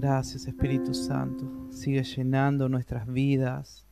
[0.00, 1.44] Gracias Espíritu Santo.
[1.72, 3.84] Sigue llenando nuestras vidas.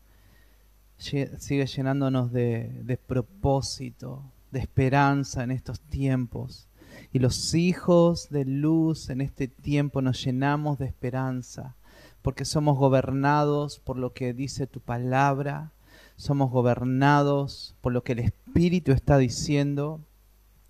[0.98, 4.22] Sigue llenándonos de, propósito,
[4.52, 6.68] de esperanza en estos tiempos.
[7.13, 11.74] Y los hijos de luz en este tiempo nos llenamos de esperanza,
[12.23, 15.73] porque somos gobernados por lo que dice tu palabra,
[16.14, 20.00] somos gobernados por lo que el Espíritu está diciendo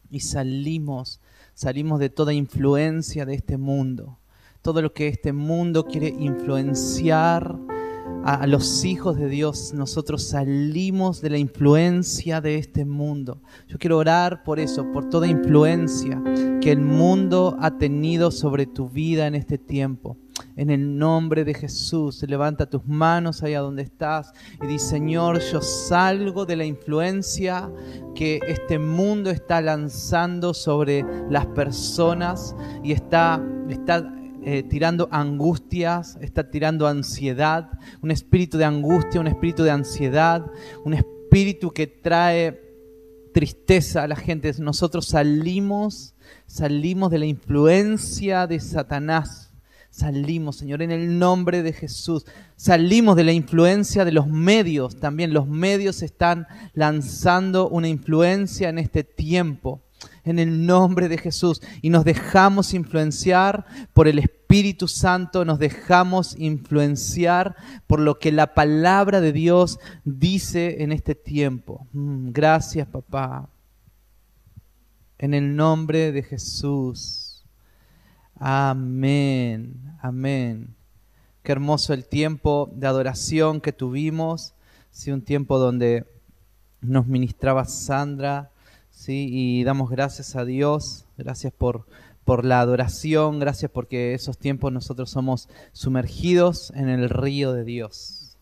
[0.08, 1.20] y salimos,
[1.52, 4.18] salimos de toda influencia de este mundo,
[4.66, 7.56] todo lo que este mundo quiere influenciar
[8.24, 13.40] a, los hijos de Dios, nosotros salimos de la influencia de este mundo.
[13.68, 16.20] Yo quiero orar por eso, por toda influencia
[16.60, 20.16] que el mundo ha tenido sobre tu vida en este tiempo.
[20.56, 25.62] En el nombre de Jesús, levanta tus manos allá donde estás y di, Señor, yo
[25.62, 27.70] salgo de la influencia
[28.16, 34.15] que este mundo está lanzando sobre las personas y está, está
[34.48, 37.68] eh, tirando angustias, está tirando ansiedad,
[38.00, 40.46] un espíritu de angustia, un espíritu de ansiedad,
[40.84, 42.62] un espíritu que trae
[43.34, 44.52] tristeza a la gente.
[44.60, 46.14] Nosotros salimos,
[46.46, 49.52] salimos de la influencia de Satanás.
[49.90, 52.24] Salimos, Señor, en el nombre de Jesús.
[52.54, 54.94] Salimos de la influencia de los medios.
[55.00, 59.82] También los medios están lanzando una influencia en este tiempo
[60.24, 64.35] en el nombre de Jesús y nos dejamos influenciar por el Espíritu
[64.86, 71.86] Santo, nos dejamos influenciar por lo que la palabra de Dios dice en este tiempo.
[71.92, 73.48] Mm, gracias, papá.
[75.18, 77.44] En el nombre de Jesús.
[78.34, 80.74] Amén, amén.
[81.42, 84.54] Qué hermoso el tiempo de adoración que tuvimos.
[84.90, 86.06] Sí, un tiempo donde
[86.80, 88.50] nos ministraba Sandra
[88.96, 89.28] ¿sí?
[89.30, 91.86] Y damos gracias a Dios, gracias por,
[92.26, 98.36] por la adoración, gracias porque esos tiempos nosotros somos sumergidos en el río de Dios.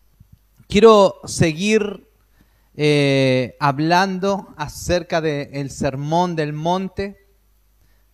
[0.67, 2.09] Quiero seguir
[2.75, 7.15] eh, hablando acerca del sermón del monte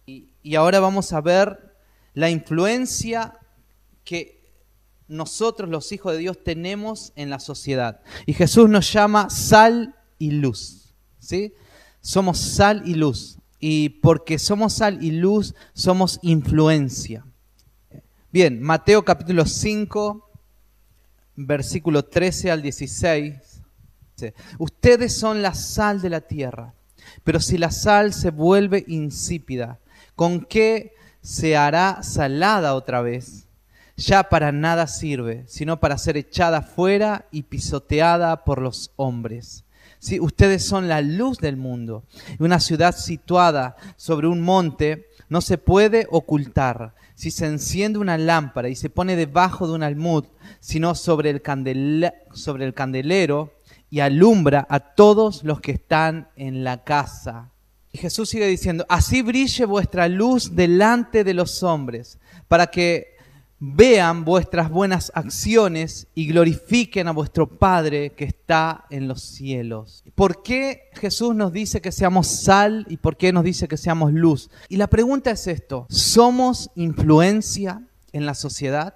[0.06, 1.74] y, y ahora vamos a ver
[2.14, 3.40] la influencia
[4.04, 4.44] que
[5.08, 8.02] nosotros los hijos de Dios tenemos en la sociedad.
[8.28, 10.94] Y Jesús nos llama sal y luz.
[11.18, 11.54] ¿sí?
[12.02, 13.38] somos sal y luz.
[13.64, 17.24] Y porque somos sal y luz, somos influencia.
[18.32, 20.30] Bien, Mateo capítulo 5,
[21.36, 23.62] versículo 13 al 16.
[24.58, 26.74] Ustedes son la sal de la tierra,
[27.24, 29.80] pero si la sal se vuelve insípida,
[30.16, 33.46] ¿con qué se hará salada otra vez?
[33.96, 39.66] Ya para nada sirve, sino para ser echada fuera y pisoteada por los hombres.
[40.20, 42.04] Ustedes son la luz del mundo.
[42.40, 46.96] Una ciudad situada sobre un monte no se puede ocultar.
[47.14, 50.26] Si se enciende una lámpara y se pone debajo de un almud,
[50.60, 53.54] sino sobre el, sobre el candelero
[53.92, 57.52] y alumbra a todos los que están en la casa.
[57.92, 63.18] Y Jesús sigue diciendo, así brille vuestra luz delante de los hombres, para que
[63.64, 70.04] vean vuestras buenas acciones y glorifiquen a vuestro Padre que está en los cielos.
[70.16, 74.14] ¿Por qué Jesús nos dice que seamos sal y por qué nos dice que seamos
[74.14, 74.50] luz?
[74.68, 77.84] Y la pregunta es esto, ¿somos influencia
[78.14, 78.96] en la sociedad?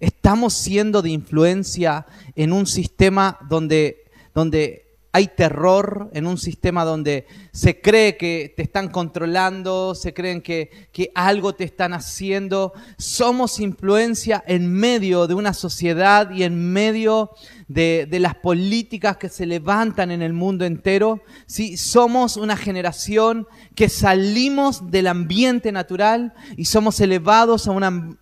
[0.00, 2.04] ¿Estamos siendo de influencia
[2.34, 8.62] en un sistema donde, donde hay terror en un sistema donde se cree que te
[8.62, 12.72] están controlando, se creen que, que, algo te están haciendo.
[12.96, 17.30] Somos influencia en medio de una sociedad y en medio
[17.68, 21.20] de, las políticas que se levantan en el mundo entero.
[21.46, 21.76] ¿sí?
[21.76, 27.72] Somos una generación que salimos del ambiente natural y somos elevados a,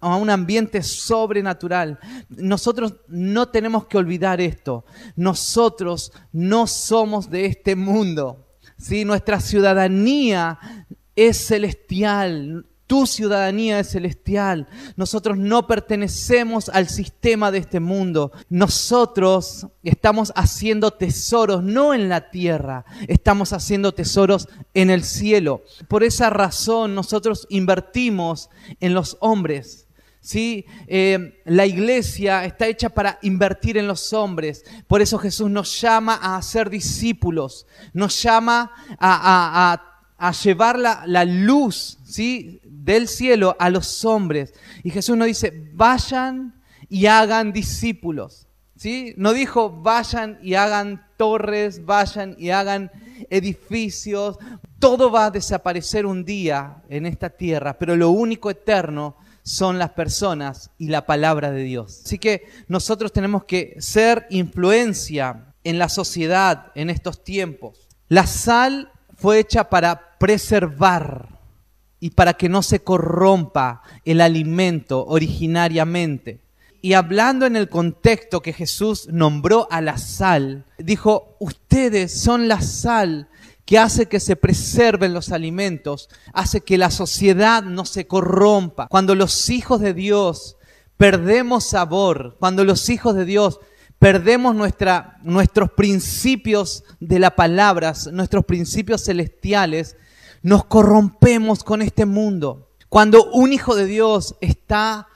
[0.00, 2.00] a un ambiente sobrenatural.
[2.30, 4.84] Nosotros no tenemos que olvidar esto.
[5.14, 8.50] Nosotros no somos de este mundo.
[8.80, 9.04] ¿Sí?
[9.04, 10.58] Nuestra ciudadanía
[11.14, 12.66] es celestial.
[12.86, 14.66] Tu ciudadanía es celestial.
[14.96, 18.32] Nosotros no pertenecemos al sistema de este mundo.
[18.49, 25.62] Nosotros estamos haciendo tesoros no en la tierra, estamos haciendo tesoros en el cielo.
[25.87, 28.50] Por esa razón nosotros invertimos
[28.81, 29.87] en los hombres.
[30.20, 30.67] ¿Sí?
[30.87, 34.64] Eh, la iglesia está hecha para invertir en los hombres.
[34.87, 39.87] Por eso Jesús nos llama a ser discípulos, nos llama a,
[40.44, 42.61] llevar la, la luz ¿sí?
[42.64, 44.55] del cielo a los hombres.
[44.84, 48.46] Y Jesús nos dice, vayan y hagan discípulos.
[48.76, 49.14] ¿sí?
[49.17, 52.90] No dijo, vayan y hagan torres, vayan y hagan
[53.28, 54.38] edificios.
[54.78, 59.90] Todo va a desaparecer un día en esta tierra, pero lo único eterno son las
[59.90, 62.02] personas y la palabra de Dios.
[62.04, 67.88] Así que nosotros tenemos que ser influencia en la sociedad en estos tiempos.
[68.08, 71.40] La sal fue hecha para preservar
[72.00, 76.40] y para que no se corrompa el alimento originariamente.
[76.82, 82.62] Y hablando en el contexto que Jesús nombró a la sal, dijo, ustedes son la
[82.62, 83.28] sal
[83.70, 88.88] que hace que se preserven los alimentos, hace que la sociedad no se corrompa.
[88.88, 90.56] Cuando los hijos de Dios
[90.96, 93.61] perdemos sabor, cuando los hijos de Dios
[94.00, 99.94] perdemos nuestros principios de la palabra, nuestros principios celestiales,
[100.43, 102.72] nos corrompemos con este mundo.
[102.88, 105.06] Cuando un hijo de Dios está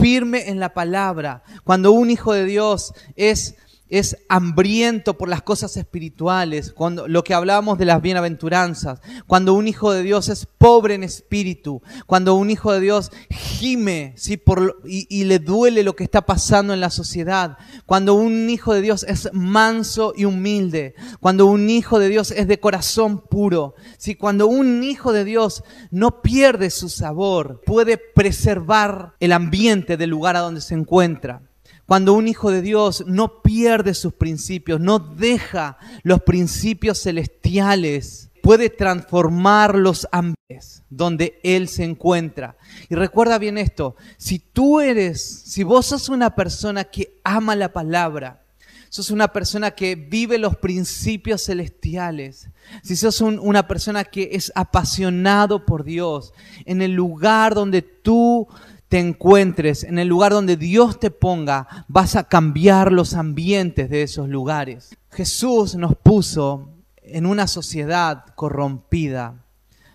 [0.00, 3.56] firme en la palabra, cuando un hijo de Dios es
[3.88, 9.68] es hambriento por las cosas espirituales, cuando lo que hablábamos de las bienaventuranzas, cuando un
[9.68, 14.36] hijo de Dios es pobre en espíritu, cuando un hijo de Dios gime ¿sí?
[14.36, 18.82] por, y, le duele lo que está pasando en la sociedad, cuando un hijo de
[18.82, 24.14] Dios es manso y humilde, cuando un hijo de Dios es de corazón puro, ¿sí?
[24.14, 30.36] cuando un hijo de Dios no pierde su sabor, puede preservar el ambiente del lugar
[30.36, 31.47] a donde se encuentra.
[31.88, 38.68] Cuando un hijo de Dios no pierde sus principios, no deja los principios celestiales, puede
[38.68, 42.58] transformar los ambientes donde Él se encuentra.
[42.90, 47.72] Y recuerda bien esto, si tú eres, si vos sos una persona que ama la
[47.72, 48.44] palabra,
[48.90, 52.50] sos una persona que vive los principios celestiales,
[52.82, 56.34] si sos una persona que es apasionado por Dios,
[56.66, 58.46] en el lugar donde tú
[58.88, 64.02] te encuentres, en el lugar donde Dios te ponga, vas a cambiar los ambientes de
[64.02, 64.96] esos lugares.
[65.10, 66.70] Jesús nos puso
[67.02, 69.44] en una sociedad corrompida,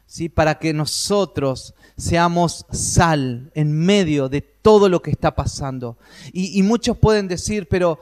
[0.06, 0.30] ¿sí?
[0.30, 5.98] para que nosotros seamos sal en medio de todo lo que está pasando.
[6.32, 8.00] Y, y muchos pueden decir, pero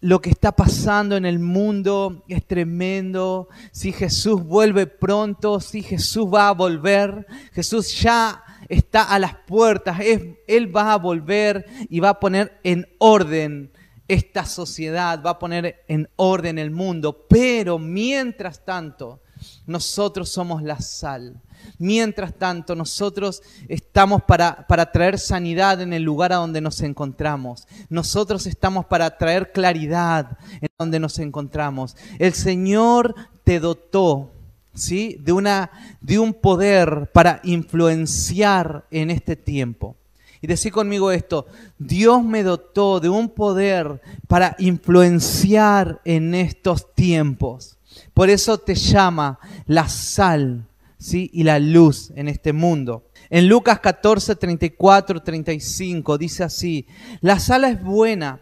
[0.00, 3.48] lo que está pasando en el mundo es tremendo.
[3.72, 10.00] Si Jesús vuelve pronto, si Jesús va a volver, Jesús ya está a las puertas,
[10.00, 13.70] Él va a volver y va a poner en orden
[14.08, 19.20] esta sociedad, va a poner en orden el mundo, pero mientras tanto,
[19.66, 21.40] nosotros somos la sal.
[21.78, 27.66] Mientras tanto, nosotros estamos para, para, traer sanidad en el lugar a donde nos encontramos.
[27.88, 31.96] Nosotros estamos para traer claridad en donde nos encontramos.
[32.18, 34.30] El Señor te dotó
[34.76, 35.16] ¿sí?
[35.20, 35.70] de, una,
[36.00, 39.96] de un poder para influenciar en este tiempo.
[40.40, 41.46] Y decir conmigo esto,
[41.78, 47.78] Dios me dotó de un poder para influenciar en estos tiempos.
[48.14, 50.66] Por eso te llama la sal
[50.98, 51.30] ¿sí?
[51.32, 53.08] y la luz en este mundo.
[53.30, 56.86] En Lucas 14, 34, 35 dice así,
[57.20, 58.40] la sal es buena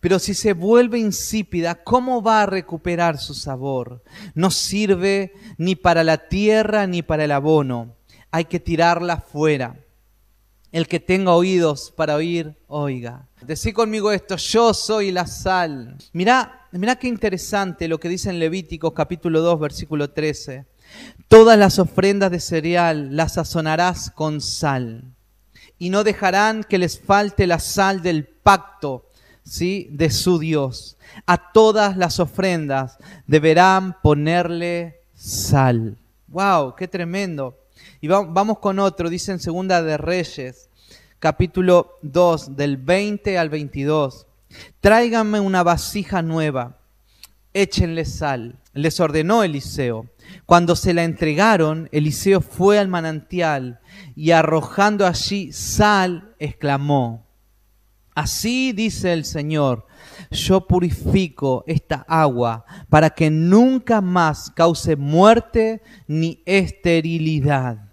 [0.00, 4.02] pero si se vuelve insípida, ¿cómo va a recuperar su sabor?
[4.34, 7.96] No sirve ni para la tierra ni para el abono.
[8.30, 9.76] Hay que tirarla fuera.
[10.72, 13.28] El que tenga oídos para oír, oiga.
[13.42, 15.96] Decí conmigo esto, yo soy la sal.
[16.12, 20.64] Mirá, mirá qué interesante lo que dice en Levíticos capítulo 2, versículo 13.
[21.28, 25.04] Todas las ofrendas de cereal las sazonarás con sal.
[25.78, 29.09] Y no dejarán que les falte la sal del pacto
[29.44, 29.88] ¿sí?
[29.90, 30.96] de su Dios.
[31.26, 35.96] A todas las ofrendas deberán ponerle sal.
[36.28, 36.74] ¡Wow!
[36.76, 37.56] ¡Qué tremendo!
[38.00, 40.68] Y vamos con otro, dice en Segunda de Reyes,
[41.18, 44.26] capítulo 2, del 20 al 22.
[44.80, 46.78] Tráiganme una vasija nueva,
[47.52, 48.56] échenle sal.
[48.72, 50.06] Les ordenó Eliseo.
[50.46, 53.80] Cuando se la entregaron, Eliseo fue al manantial
[54.14, 57.26] y arrojando allí sal, exclamó,
[58.14, 59.86] Así dice el Señor,
[60.30, 67.90] yo purifico esta agua para que nunca más cause muerte ni esterilidad.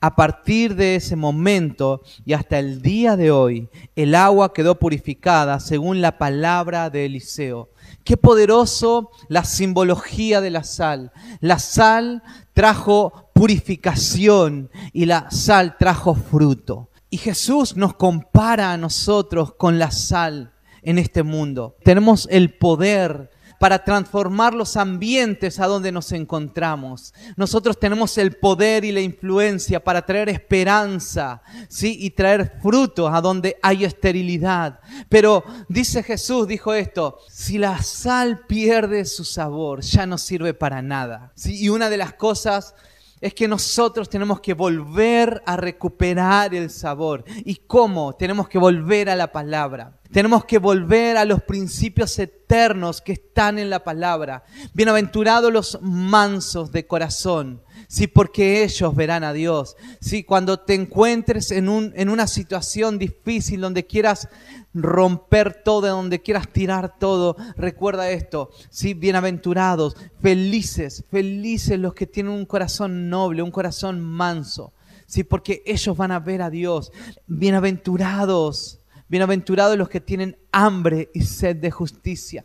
[0.00, 5.58] A partir de ese momento y hasta el día de hoy, el agua quedó purificada
[5.58, 7.70] según la palabra de Eliseo.
[8.04, 11.12] Qué poderoso la simbología de la sal.
[11.40, 16.90] La sal trajo purificación y la sal trajo fruto.
[17.10, 21.76] Y Jesús nos compara a nosotros con la sal en este mundo.
[21.84, 27.14] Tenemos el poder para transformar los ambientes a donde nos encontramos.
[27.36, 31.96] Nosotros tenemos el poder y la influencia para traer esperanza, ¿sí?
[32.00, 34.80] Y traer frutos a donde hay esterilidad.
[35.08, 40.82] Pero dice Jesús, dijo esto, si la sal pierde su sabor, ya no sirve para
[40.82, 41.32] nada.
[41.34, 41.62] ¿sí?
[41.62, 42.74] Y una de las cosas
[43.20, 47.24] es que nosotros tenemos que volver a recuperar el sabor.
[47.44, 48.14] ¿Y cómo?
[48.14, 49.98] Tenemos que volver a la palabra.
[50.12, 54.44] Tenemos que volver a los principios eternos que están en la palabra.
[54.72, 59.76] Bienaventurados los mansos de corazón, sí, porque ellos verán a Dios.
[60.00, 64.28] Sí, cuando te encuentres en, un, en una situación difícil donde quieras
[64.74, 72.32] romper todo, donde quieras tirar todo, recuerda esto, sí, bienaventurados, felices, felices los que tienen
[72.32, 74.72] un corazón noble, un corazón manso,
[75.06, 76.92] sí, porque ellos van a ver a Dios.
[77.26, 82.44] Bienaventurados, bienaventurados los que tienen hambre y sed de justicia.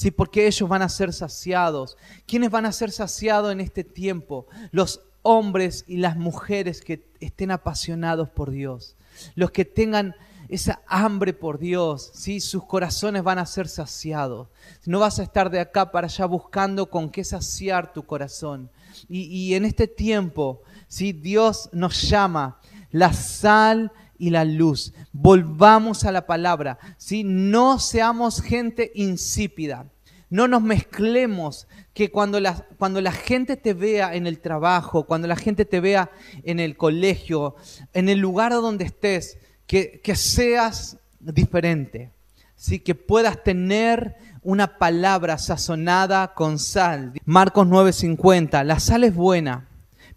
[0.00, 1.98] Sí, porque ellos van a ser saciados.
[2.26, 4.46] ¿Quiénes van a ser saciados en este tiempo?
[4.70, 8.96] Los hombres y las mujeres que estén apasionados por Dios.
[9.34, 10.16] Los que tengan
[10.48, 12.40] esa hambre por Dios, ¿sí?
[12.40, 14.48] sus corazones van a ser saciados.
[14.86, 18.70] No vas a estar de acá para allá buscando con qué saciar tu corazón.
[19.06, 21.12] Y, en este tiempo, ¿sí?
[21.12, 22.58] Dios nos llama
[22.90, 24.92] la sal y la luz.
[25.12, 27.24] Volvamos a la palabra, ¿sí?
[27.24, 29.86] no seamos gente insípida.
[30.28, 35.26] No nos mezclemos, que cuando la, cuando la gente te vea en el trabajo, cuando
[35.26, 36.10] la gente te vea
[36.44, 37.56] en el colegio,
[37.92, 42.10] en el lugar donde estés, que, seas diferente,
[42.54, 42.78] ¿sí?
[42.78, 47.12] que puedas tener una palabra sazonada con sal.
[47.24, 49.68] Marcos 9:50, la sal es buena,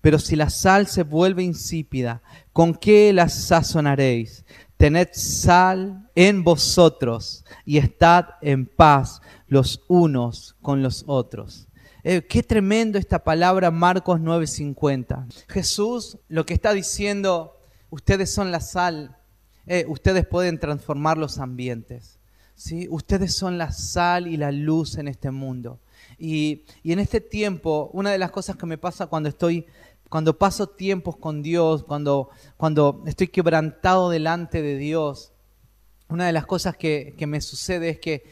[0.04, 4.44] pero si la sal se vuelve insípida, ¿con qué la sazonaréis?
[4.76, 11.70] Tened sal en vosotros y estad en paz los unos con los otros.
[12.04, 15.26] Eh, qué tremendo esta palabra Marcos 9:50.
[15.48, 17.58] Jesús lo que está diciendo,
[17.90, 19.16] ustedes son la sal,
[19.68, 22.20] eh, ustedes pueden transformar los ambientes.
[22.56, 22.88] ¿sí?
[22.90, 25.80] Ustedes son la sal y la luz en este mundo.
[26.18, 29.66] Y, en este tiempo, una de las cosas que me pasa cuando estoy,
[30.14, 35.32] cuando paso tiempos con Dios, cuando, cuando estoy quebrantado delante de Dios,
[36.08, 38.24] una de las cosas que, me sucede es que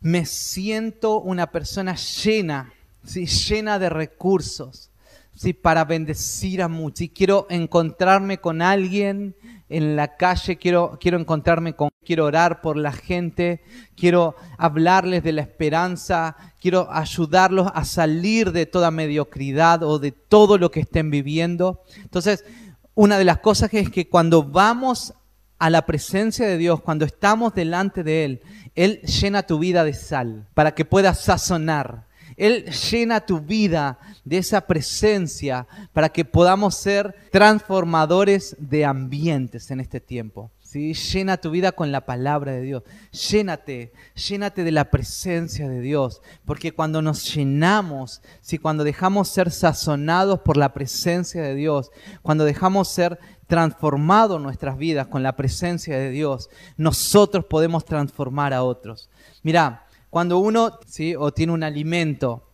[0.00, 2.72] me siento una persona llena,
[3.02, 3.26] ¿sí?
[3.26, 4.92] llena de recursos,
[5.34, 5.54] ¿sí?
[5.54, 7.00] para bendecir a muchos.
[7.00, 9.34] Y quiero encontrarme con alguien
[9.68, 13.60] en la calle, quiero, quiero encontrarme con, quiero orar por la gente,
[13.94, 20.56] quiero hablarles de la esperanza, quiero ayudarlos a salir de toda mediocridad o de todo
[20.56, 21.82] lo que estén viviendo.
[21.96, 22.46] Entonces,
[22.94, 25.12] una de las cosas es que cuando vamos
[25.58, 28.40] a la presencia de Dios, cuando estamos delante de Él,
[28.74, 34.38] Él llena tu vida de sal para que puedas sazonar él llena tu vida de
[34.38, 40.52] esa presencia para que podamos ser transformadores de ambientes en este tiempo.
[40.68, 40.92] ¿Sí?
[40.92, 42.82] Llena tu vida con la palabra de Dios.
[43.30, 46.20] Llénate, llénate de la presencia de Dios.
[46.44, 52.44] Porque cuando nos llenamos, si cuando dejamos ser sazonados por la presencia de Dios, cuando
[52.44, 59.08] dejamos ser transformados nuestras vidas con la presencia de Dios, nosotros podemos transformar a otros.
[59.42, 60.78] Mira, cuando uno
[61.18, 62.52] o tiene un alimento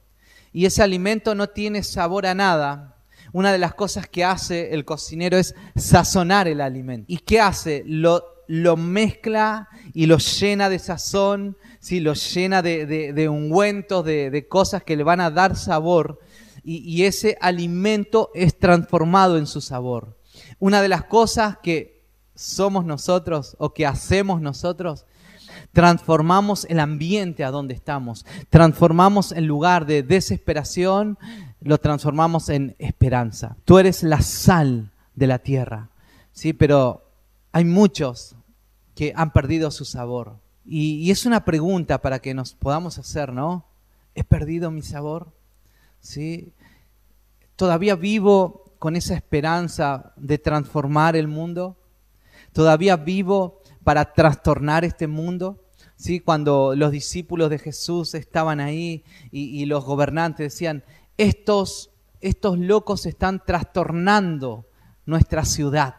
[0.52, 2.93] y ese alimento no tiene sabor a nada,
[3.34, 7.06] una de las cosas que hace el cocinero es sazonar el alimento.
[7.08, 7.82] ¿Y qué hace?
[7.84, 8.22] Lo,
[8.76, 11.98] mezcla y lo llena de sazón, ¿sí?
[11.98, 16.20] lo llena de, de, ungüentos, de, cosas que le van a dar sabor.
[16.62, 20.16] Y, y ese alimento es transformado en su sabor.
[20.60, 22.04] Una de las cosas que
[22.36, 25.06] somos nosotros o que hacemos nosotros
[25.72, 31.18] transformamos el ambiente a donde estamos, transformamos el lugar de desesperación,
[31.64, 33.56] lo transformamos en esperanza.
[33.64, 35.88] Tú eres la sal de la tierra,
[36.32, 36.52] ¿sí?
[36.52, 37.02] Pero
[37.52, 38.36] hay muchos
[38.94, 40.36] que han perdido su sabor.
[40.64, 43.64] Y, es una pregunta para que nos podamos hacer, ¿no?
[44.14, 45.32] ¿He perdido mi sabor?
[46.00, 46.52] ¿Sí?
[47.56, 51.76] ¿Todavía vivo con esa esperanza de transformar el mundo?
[52.52, 55.60] ¿Todavía vivo para trastornar este mundo.
[55.96, 56.18] ¿Sí?
[56.18, 60.82] Cuando los discípulos de Jesús estaban ahí y, los gobernantes decían,
[61.16, 61.90] estos,
[62.20, 64.66] estos locos están trastornando
[65.06, 65.96] nuestra ciudad.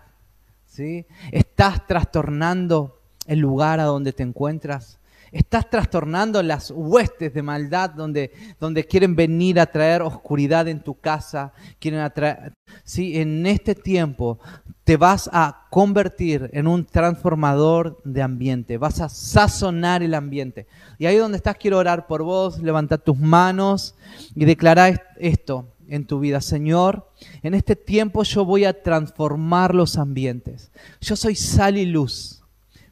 [0.66, 1.06] ¿Sí?
[1.32, 5.00] Estás trastornando el lugar a donde te encuentras.
[5.36, 10.98] Estás trastornando las huestes de maldad donde, donde quieren venir a traer oscuridad en tu
[10.98, 11.52] casa.
[11.78, 12.54] Quieren atraer.
[12.96, 14.40] En este tiempo
[14.86, 18.78] te vas a convertir en un transformador de ambiente.
[18.78, 20.68] Vas a sazonar el ambiente.
[21.00, 22.60] Y ahí donde estás quiero orar por vos.
[22.60, 23.94] Levanta tus manos
[24.36, 24.88] y declara
[25.18, 26.40] esto en tu vida.
[26.40, 27.12] Señor,
[27.44, 30.72] en este tiempo yo voy a transformar los ambientes.
[31.02, 32.35] Yo soy sal y luz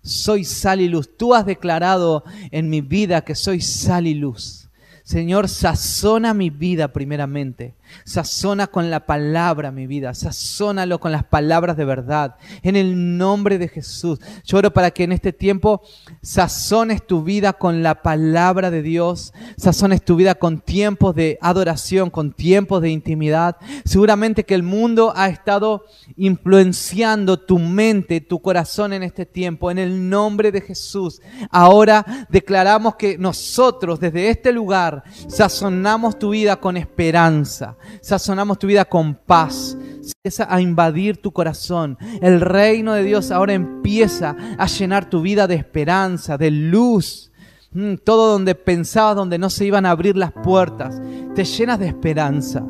[0.04, 1.10] soy sal y luz.
[1.18, 4.70] Tú has declarado en mi vida que soy sal y luz.
[5.04, 7.76] Señor, sazona mi vida primeramente.
[8.06, 12.36] Sazona con la palabra mi vida, sazónalo con las palabras de verdad.
[12.62, 14.20] En el nombre de Jesús.
[14.44, 15.82] Yo oro para que en este tiempo
[16.22, 22.10] sazones tu vida con la palabra de Dios, sazones tu vida con tiempos de adoración,
[22.10, 23.58] con tiempos de intimidad.
[23.86, 25.86] Seguramente que el mundo ha estado
[26.16, 29.72] influenciando tu mente, tu corazón en este tiempo.
[29.72, 31.22] En el nombre de Jesús.
[31.50, 38.86] Ahora declaramos que nosotros desde este lugar sazonamos tu vida con esperanza sazonamos tu vida
[38.86, 39.78] con paz,
[40.16, 41.98] empieza a invadir tu corazón.
[42.22, 47.32] El reino de Dios ahora empieza a llenar tu vida de esperanza, de luz.
[47.72, 51.02] Mm, todo donde pensabas, donde no se iban a abrir las puertas,
[51.34, 52.64] te llenas de esperanza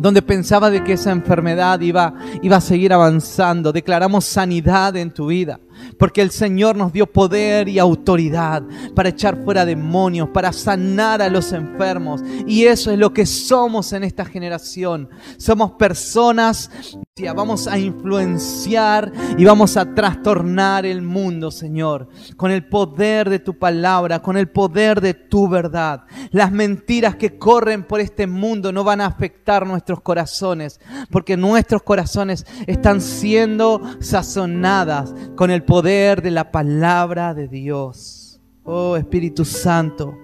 [0.00, 3.72] donde pensabas de que esa enfermedad iba, iba a seguir avanzando.
[3.72, 5.58] Declaramos sanidad en tu vida
[5.98, 8.62] porque el Señor nos dio poder y autoridad
[8.94, 12.22] para echar fuera demonios, para sanar a los enfermos.
[12.46, 15.08] Y eso es lo que somos en esta generación.
[15.36, 16.70] Somos personas
[17.14, 23.40] que vamos a influenciar y vamos a trastornar el mundo, Señor, con el poder de
[23.40, 26.04] tu palabra, con el poder de tu verdad.
[26.30, 30.80] Las mentiras que corren por este mundo no van a afectar nuestros corazones,
[31.10, 38.40] porque nuestros corazones están siendo sazonadas con el poder de la palabra de Dios.
[38.64, 40.16] Oh Espíritu Santo,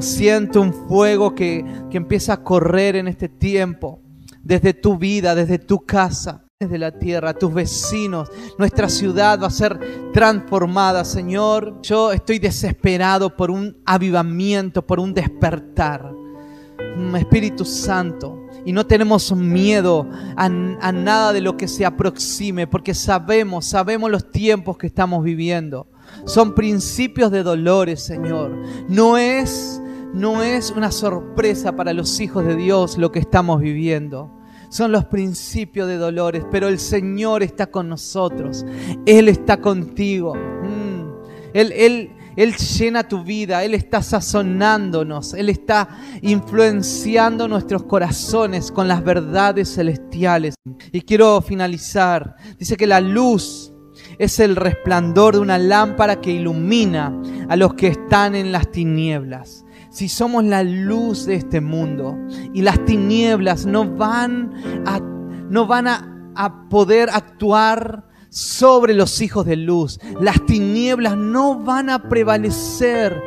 [0.00, 4.00] siento un fuego que, que empieza a correr en este tiempo,
[4.42, 9.50] desde tu vida, desde tu casa desde la tierra, tus vecinos, nuestra ciudad va a
[9.50, 9.78] ser
[10.14, 11.82] transformada, Señor.
[11.82, 16.10] Yo estoy desesperado por un avivamiento, por un despertar.
[16.96, 22.94] Mm, Espíritu Santo, y no tenemos miedo a, nada de lo que se aproxime, porque
[22.94, 25.86] sabemos, sabemos los tiempos que estamos viviendo.
[26.24, 28.60] Son principios de dolores, Señor.
[28.88, 29.80] No es,
[30.12, 34.32] no es una sorpresa para los hijos de Dios lo que estamos viviendo
[34.68, 38.66] son los principios de dolores, pero el Señor está con nosotros,
[39.06, 40.34] Él está contigo.
[40.34, 40.96] Mm.
[41.54, 45.88] Él, él, él llena tu vida, Él está sazonándonos, Él está
[46.20, 50.54] influenciando nuestros corazones con las verdades celestiales.
[50.92, 52.36] Y quiero finalizar.
[52.58, 53.72] Dice que la luz
[54.18, 57.12] es el resplandor de una lámpara que ilumina
[57.48, 59.64] a los que están en las tinieblas.
[59.90, 62.18] Si somos la luz de este mundo
[62.52, 64.52] y las tinieblas no van
[64.84, 69.98] a, no van a, a poder actuar sobre los hijos de luz.
[70.20, 73.22] Las tinieblas no van a prevalecer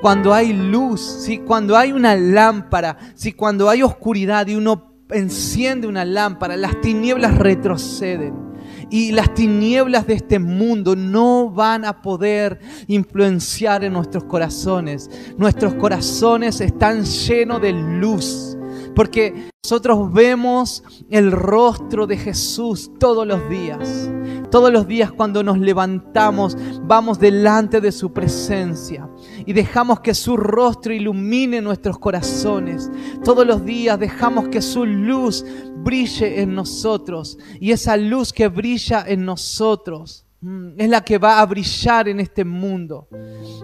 [0.00, 5.86] cuando hay luz, si cuando hay una lámpara, si cuando hay oscuridad y uno enciende
[5.86, 8.50] una lámpara, las tinieblas retroceden.
[8.90, 12.58] Y las tinieblas de este mundo no van a poder
[12.88, 15.08] influenciar en nuestros corazones.
[15.38, 18.56] Nuestros corazones están llenos de luz.
[18.94, 24.10] Porque nosotros vemos el rostro de Jesús todos los días.
[24.50, 29.08] Todos los días cuando nos levantamos, vamos delante de su presencia
[29.46, 32.90] y dejamos que su rostro ilumine nuestros corazones.
[33.22, 35.44] Todos los días dejamos que su luz
[35.76, 41.38] brille en nosotros y esa luz que brilla en nosotros mm, es la que va
[41.40, 43.08] a brillar en este mundo.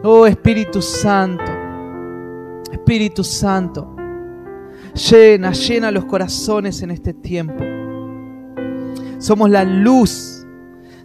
[0.04, 1.50] Oh Espíritu Santo,
[2.70, 3.95] Espíritu Santo.
[4.96, 7.62] Llena, llena los corazones en este tiempo.
[9.18, 10.46] Somos la luz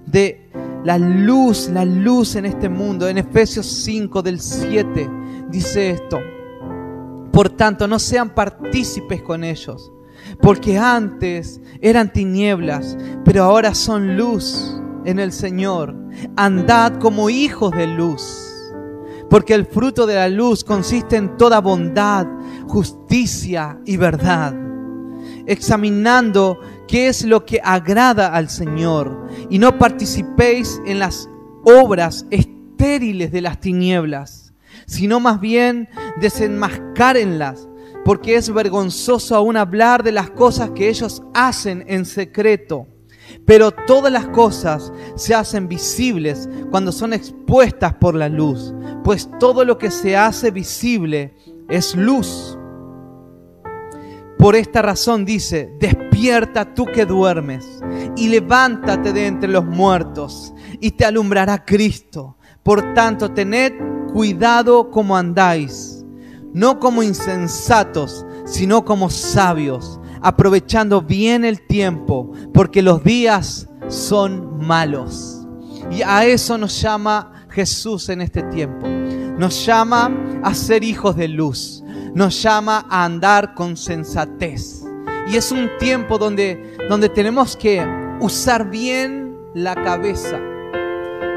[0.05, 0.49] de
[0.85, 3.09] la luz, la luz en este mundo.
[3.09, 5.09] En Efesios 5 del 7
[5.49, 6.21] dice esto.
[7.33, 9.91] Por tanto, no sean partícipes con ellos,
[10.41, 15.95] porque antes eran tinieblas, pero ahora son luz en el Señor.
[16.37, 18.50] Andad como hijos de luz
[19.31, 22.27] porque el fruto de la luz consiste en toda bondad,
[22.67, 24.53] justicia y verdad,
[25.45, 31.29] examinando qué es lo que agrada al Señor y no participéis en las
[31.63, 34.53] obras estériles de las tinieblas,
[34.85, 35.87] sino más bien
[36.19, 37.69] desenmascárenlas,
[38.03, 42.85] porque es vergonzoso aún hablar de las cosas que ellos hacen en secreto.
[43.45, 49.65] Pero todas las cosas se hacen visibles cuando son expuestas por la luz, pues todo
[49.65, 51.35] lo que se hace visible
[51.69, 52.57] es luz.
[54.37, 57.79] Por esta razón dice, despierta tú que duermes
[58.15, 62.37] y levántate de entre los muertos y te alumbrará Cristo.
[62.63, 63.73] Por tanto, tened
[64.11, 66.03] cuidado como andáis,
[66.53, 75.45] no como insensatos, sino como sabios aprovechando bien el tiempo, porque los días son malos.
[75.91, 78.87] Y a eso nos llama Jesús en este tiempo.
[78.87, 80.11] Nos llama
[80.43, 81.83] a ser hijos de luz.
[82.13, 84.83] nos llama a andar con sensatez.
[85.27, 87.81] Y es un tiempo donde, donde tenemos que
[88.19, 90.37] usar bien la cabeza,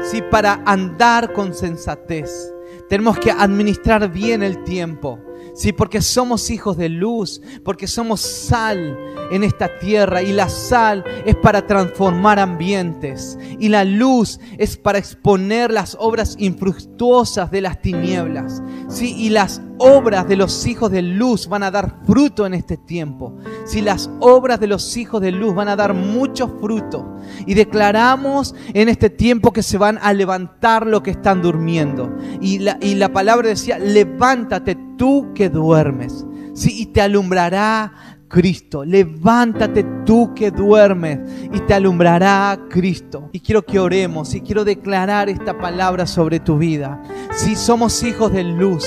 [0.03, 0.21] ¿sí?
[0.29, 2.51] para andar con sensatez.
[2.89, 5.17] Tenemos que administrar bien el tiempo.
[5.55, 8.99] Sí, porque somos hijos de luz, porque somos sal
[9.31, 14.99] en esta tierra y la sal es para transformar ambientes y la luz es para
[14.99, 18.61] exponer las obras infructuosas de las tinieblas.
[18.89, 22.77] Sí, y las obras de los hijos de luz van a dar fruto en este
[22.77, 23.33] tiempo.
[23.65, 27.15] Si las obras de los hijos de luz van a dar mucho fruto.
[27.45, 32.13] Y declaramos en este tiempo que se van a levantar lo que están durmiendo.
[32.41, 36.25] Y la, y la palabra decía, levántate tú que duermes.
[36.53, 38.83] Sí, y te alumbrará Cristo.
[38.83, 41.19] Levántate tú que duermes
[41.53, 43.29] y te alumbrará Cristo.
[43.31, 47.01] Y quiero que oremos y quiero declarar esta palabra sobre tu vida.
[47.31, 48.85] Si somos hijos de luz,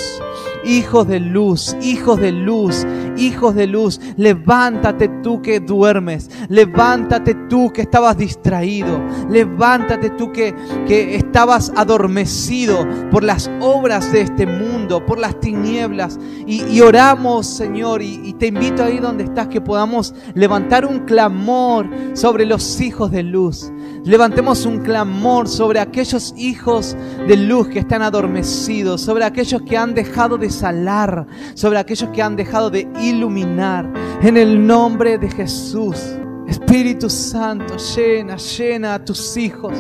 [0.65, 7.73] hijos de luz, hijos de luz, hijos de luz, levántate tú que duermes, levántate tú
[7.73, 10.55] que estabas distraído, levántate tú que,
[10.87, 16.19] que estabas adormecido por las obras de este mundo, por las tinieblas.
[16.47, 21.89] Y, oramos, Señor, y, y te invito ahí donde estás que podamos levantar un clamor
[22.15, 23.71] sobre los hijos de luz.
[24.05, 29.95] Levantemos un clamor sobre aquellos hijos de luz que están adormecidos, sobre aquellos que han
[29.95, 33.93] dejado de salar, sobre aquellos que han dejado de iluminar.
[34.23, 36.19] En el nombre de Jesús.
[36.49, 39.75] Espíritu Santo, llena, llena a tus hijos,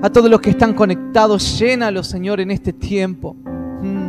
[0.00, 3.36] a todos los que están conectados, llénalos, Señor, en este tiempo.
[3.82, 4.06] Mm.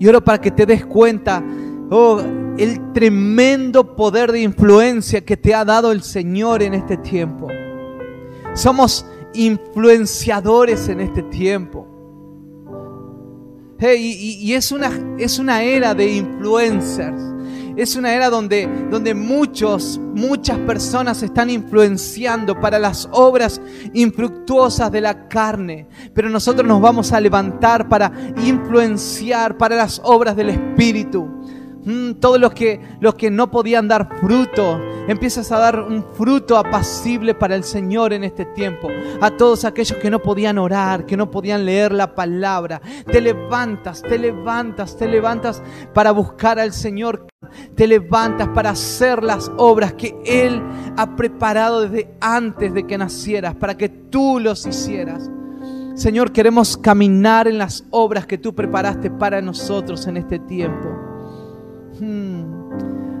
[0.00, 1.42] Y oro para que te des cuenta,
[1.90, 2.20] oh,
[2.56, 7.48] el tremendo poder de influencia que te ha dado el Señor en este tiempo.
[8.54, 11.86] Somos influenciadores en este tiempo.
[13.80, 17.28] y, es, una, es una era de influencers.
[17.78, 23.60] Es una era donde, donde muchos, muchas personas están influenciando para las obras
[23.94, 25.86] infructuosas de la carne.
[26.12, 28.10] Pero nosotros nos vamos a levantar para
[28.44, 31.37] influenciar para las obras del Espíritu.
[31.84, 36.56] Mm, todos los que, los que no podían dar fruto, empiezas a dar un fruto
[36.56, 38.88] apacible para el Señor en este tiempo.
[39.20, 44.02] A todos aquellos que no podían orar, que no podían leer la palabra, te levantas,
[44.02, 45.62] te levantas, te levantas
[45.94, 47.26] para buscar al Señor.
[47.76, 50.60] Te levantas para hacer las obras que Él
[50.96, 55.30] ha preparado desde antes de que nacieras, para que tú los hicieras.
[55.94, 60.97] Señor, queremos caminar en las obras que tú preparaste para nosotros en este tiempo.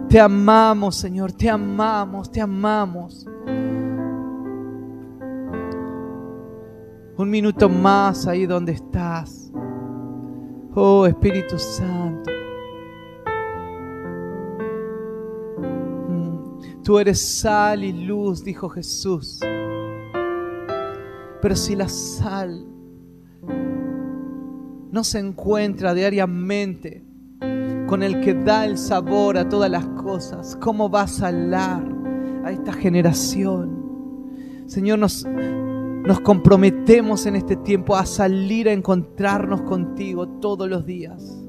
[0.08, 3.26] Te amamos, Señor, te amamos, te amamos.
[7.18, 9.52] Un minuto más ahí donde estás.
[10.74, 12.30] Oh Espíritu Santo.
[16.08, 16.82] Hmm.
[16.82, 19.40] Tú eres sal y luz, dijo Jesús.
[21.42, 22.66] Pero si la sal
[24.90, 27.07] no se encuentra diariamente
[27.88, 30.56] con el que da el sabor a todas las cosas.
[30.60, 31.82] ¿Cómo va a salar
[32.44, 34.66] a esta generación?
[34.66, 41.42] Señor, nos, nos comprometemos en este tiempo a salir a encontrarnos contigo todos los días.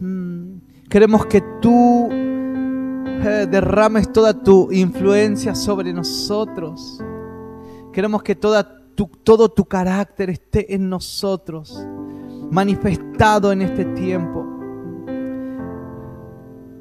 [0.00, 0.56] Mm,
[0.90, 7.00] queremos que tú eh, derrames toda tu influencia sobre nosotros.
[7.92, 11.86] Queremos que toda tu, todo tu carácter esté en nosotros,
[12.50, 14.41] manifestado en este tiempo.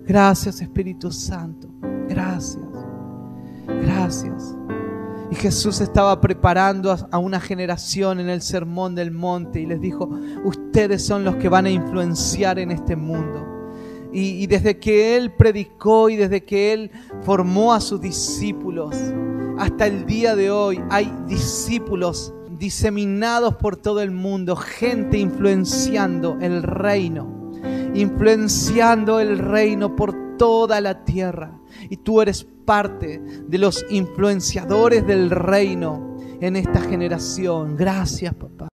[0.05, 1.69] Gracias Espíritu Santo.
[2.07, 2.65] Gracias.
[3.67, 4.55] Gracias.
[5.29, 10.09] Y Jesús estaba preparando a una generación en el sermón del monte y les dijo,
[10.43, 13.47] ustedes son los que van a influenciar en este mundo.
[14.13, 18.93] Y, desde que Él predicó y desde que Él formó a sus discípulos,
[19.57, 26.61] hasta el día de hoy hay discípulos diseminados por todo el mundo, gente influenciando el
[26.61, 27.40] reino
[27.93, 31.59] influenciando el reino por toda la tierra.
[31.89, 37.75] Y tú eres parte de los influenciadores del reino en esta generación.
[37.75, 38.69] Gracias, papá.